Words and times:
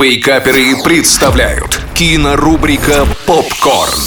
Вейкаперы 0.00 0.82
представляют 0.82 1.78
кинорубрика 1.94 3.06
«Попкорн». 3.26 4.00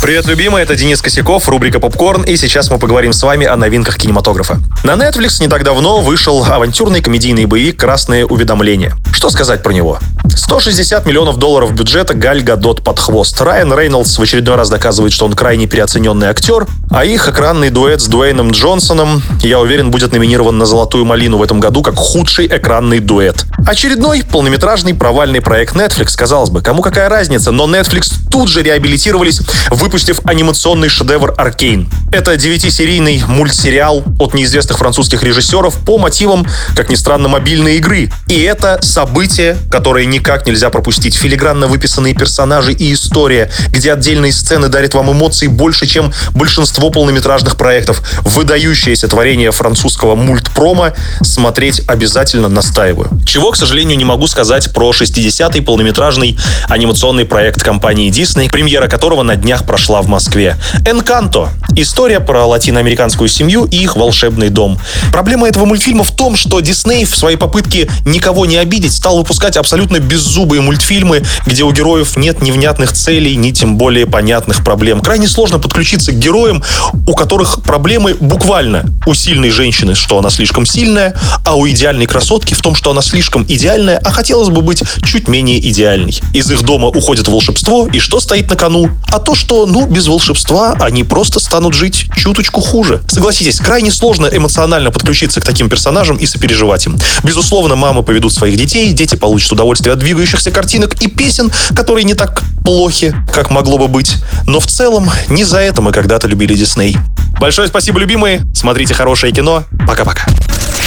Привет, 0.00 0.24
любимые, 0.26 0.62
это 0.62 0.74
Денис 0.74 1.02
Косяков, 1.02 1.46
рубрика 1.50 1.78
«Попкорн», 1.78 2.22
и 2.22 2.36
сейчас 2.36 2.70
мы 2.70 2.78
поговорим 2.78 3.12
с 3.12 3.22
вами 3.22 3.46
о 3.46 3.54
новинках 3.56 3.98
кинематографа. 3.98 4.60
На 4.82 4.92
Netflix 4.92 5.40
не 5.40 5.48
так 5.48 5.62
давно 5.62 6.00
вышел 6.00 6.42
авантюрный 6.42 7.02
комедийный 7.02 7.44
боевик 7.44 7.78
«Красные 7.78 8.24
уведомления». 8.24 8.94
Что 9.12 9.28
сказать 9.28 9.62
про 9.62 9.72
него? 9.72 9.98
160 10.36 11.06
миллионов 11.06 11.38
долларов 11.38 11.72
бюджета 11.72 12.14
Галь 12.14 12.42
Гадот 12.42 12.84
под 12.84 13.00
хвост. 13.00 13.40
Райан 13.40 13.72
Рейнольдс 13.72 14.18
в 14.18 14.22
очередной 14.22 14.56
раз 14.56 14.68
доказывает, 14.68 15.12
что 15.12 15.24
он 15.24 15.32
крайне 15.32 15.66
переоцененный 15.66 16.28
актер, 16.28 16.66
а 16.90 17.04
их 17.04 17.28
экранный 17.28 17.70
дуэт 17.70 18.00
с 18.00 18.06
Дуэйном 18.06 18.50
Джонсоном, 18.50 19.22
я 19.42 19.58
уверен, 19.58 19.90
будет 19.90 20.12
номинирован 20.12 20.58
на 20.58 20.66
«Золотую 20.66 21.04
малину» 21.06 21.38
в 21.38 21.42
этом 21.42 21.58
году 21.58 21.82
как 21.82 21.96
худший 21.96 22.46
экранный 22.46 23.00
дуэт. 23.00 23.46
Очередной 23.66 24.22
полнометражный 24.22 24.94
провальный 24.94 25.40
проект 25.40 25.74
Netflix, 25.74 26.16
казалось 26.16 26.50
бы, 26.50 26.60
кому 26.60 26.82
какая 26.82 27.08
разница, 27.08 27.50
но 27.50 27.64
Netflix 27.64 28.12
тут 28.30 28.48
же 28.48 28.62
реабилитировались, 28.62 29.40
выпустив 29.70 30.20
анимационный 30.24 30.90
шедевр 30.90 31.34
«Аркейн». 31.36 31.88
Это 32.12 32.36
девятисерийный 32.36 33.22
мультсериал 33.26 34.04
от 34.18 34.34
неизвестных 34.34 34.78
французских 34.78 35.22
режиссеров 35.22 35.74
по 35.84 35.98
мотивам, 35.98 36.46
как 36.76 36.90
ни 36.90 36.94
странно, 36.94 37.28
мобильной 37.28 37.76
игры. 37.76 38.10
И 38.28 38.40
это 38.42 38.78
событие, 38.82 39.56
которое 39.70 40.04
никак 40.26 40.44
нельзя 40.44 40.70
пропустить. 40.70 41.14
Филигранно 41.14 41.68
выписанные 41.68 42.12
персонажи 42.12 42.72
и 42.72 42.92
история, 42.92 43.48
где 43.68 43.92
отдельные 43.92 44.32
сцены 44.32 44.66
дарят 44.66 44.92
вам 44.92 45.12
эмоций 45.12 45.46
больше, 45.46 45.86
чем 45.86 46.12
большинство 46.34 46.90
полнометражных 46.90 47.56
проектов. 47.56 48.02
Выдающееся 48.22 49.06
творение 49.06 49.52
французского 49.52 50.16
мультпрома 50.16 50.94
смотреть 51.22 51.82
обязательно 51.86 52.48
настаиваю. 52.48 53.08
Чего, 53.24 53.52
к 53.52 53.56
сожалению, 53.56 53.96
не 53.96 54.04
могу 54.04 54.26
сказать 54.26 54.72
про 54.72 54.90
60-й 54.90 55.62
полнометражный 55.62 56.36
анимационный 56.68 57.24
проект 57.24 57.62
компании 57.62 58.10
Disney, 58.10 58.50
премьера 58.50 58.88
которого 58.88 59.22
на 59.22 59.36
днях 59.36 59.64
прошла 59.64 60.02
в 60.02 60.08
Москве. 60.08 60.56
«Энканто»— 60.84 61.50
история 61.76 62.18
про 62.18 62.46
латиноамериканскую 62.46 63.28
семью 63.28 63.66
и 63.66 63.76
их 63.76 63.94
волшебный 63.94 64.48
дом. 64.48 64.80
Проблема 65.12 65.46
этого 65.46 65.66
мультфильма 65.66 66.02
в 66.02 66.10
том, 66.10 66.34
что 66.34 66.58
Дисней 66.58 67.04
в 67.04 67.14
своей 67.14 67.36
попытке 67.36 67.88
никого 68.04 68.44
не 68.44 68.56
обидеть 68.56 68.92
стал 68.92 69.18
выпускать 69.18 69.56
абсолютно 69.56 70.00
беззубые 70.16 70.62
мультфильмы, 70.62 71.22
где 71.44 71.62
у 71.62 71.72
героев 71.72 72.16
нет 72.16 72.40
ни 72.40 72.50
внятных 72.50 72.94
целей, 72.94 73.36
ни 73.36 73.50
тем 73.50 73.76
более 73.76 74.06
понятных 74.06 74.64
проблем. 74.64 75.00
Крайне 75.00 75.28
сложно 75.28 75.58
подключиться 75.58 76.10
к 76.10 76.18
героям, 76.18 76.64
у 77.06 77.14
которых 77.14 77.62
проблемы 77.62 78.14
буквально 78.18 78.86
у 79.04 79.12
сильной 79.12 79.50
женщины, 79.50 79.94
что 79.94 80.18
она 80.18 80.30
слишком 80.30 80.64
сильная, 80.64 81.14
а 81.44 81.54
у 81.54 81.68
идеальной 81.68 82.06
красотки 82.06 82.54
в 82.54 82.62
том, 82.62 82.74
что 82.74 82.92
она 82.92 83.02
слишком 83.02 83.44
идеальная, 83.46 83.98
а 84.02 84.10
хотелось 84.10 84.48
бы 84.48 84.62
быть 84.62 84.82
чуть 85.04 85.28
менее 85.28 85.58
идеальной. 85.68 86.18
Из 86.32 86.50
их 86.50 86.62
дома 86.62 86.88
уходит 86.88 87.28
волшебство, 87.28 87.86
и 87.92 87.98
что 87.98 88.18
стоит 88.18 88.48
на 88.48 88.56
кону? 88.56 88.88
А 89.12 89.18
то, 89.18 89.34
что, 89.34 89.66
ну, 89.66 89.86
без 89.86 90.06
волшебства 90.08 90.76
они 90.80 91.04
просто 91.04 91.40
станут 91.40 91.74
жить 91.74 92.06
чуточку 92.16 92.62
хуже. 92.62 93.02
Согласитесь, 93.06 93.58
крайне 93.58 93.92
сложно 93.92 94.30
эмоционально 94.32 94.90
подключиться 94.90 95.42
к 95.42 95.44
таким 95.44 95.68
персонажам 95.68 96.16
и 96.16 96.24
сопереживать 96.24 96.86
им. 96.86 96.96
Безусловно, 97.22 97.76
мамы 97.76 98.02
поведут 98.02 98.32
своих 98.32 98.56
детей, 98.56 98.94
дети 98.94 99.14
получат 99.16 99.52
удовольствие 99.52 99.92
от 99.92 100.05
двигающихся 100.06 100.52
картинок 100.52 100.94
и 101.02 101.08
песен, 101.08 101.50
которые 101.74 102.04
не 102.04 102.14
так 102.14 102.40
плохи, 102.62 103.12
как 103.32 103.50
могло 103.50 103.76
бы 103.76 103.88
быть. 103.88 104.18
Но 104.46 104.60
в 104.60 104.66
целом, 104.68 105.10
не 105.28 105.42
за 105.42 105.58
это 105.58 105.82
мы 105.82 105.90
когда-то 105.90 106.28
любили 106.28 106.54
Дисней. 106.54 106.96
Большое 107.40 107.66
спасибо, 107.66 107.98
любимые. 107.98 108.42
Смотрите 108.54 108.94
хорошее 108.94 109.32
кино. 109.32 109.64
Пока-пока. 109.84 110.24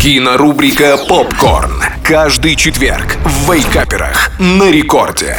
Кинорубрика 0.00 0.96
«Попкорн». 0.96 1.84
Каждый 2.02 2.56
четверг 2.56 3.18
в 3.22 3.52
Вейкаперах 3.52 4.30
на 4.38 4.70
рекорде. 4.70 5.36